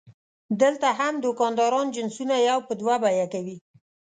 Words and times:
دلته 0.61 0.87
هم 0.99 1.13
دوکانداران 1.25 1.87
جنسونه 1.95 2.35
یو 2.49 2.59
په 2.67 2.73
دوه 2.81 2.95
بیه 3.03 3.25
کوي. 3.33 3.57